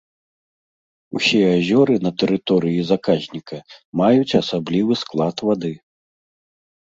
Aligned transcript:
Усе 1.17 1.41
азёры 1.57 1.93
на 2.05 2.11
тэрыторыі 2.21 2.87
заказніка 2.91 3.57
маюць 4.01 4.37
асаблівы 4.41 4.93
склад 5.03 5.35
вады. 5.51 5.73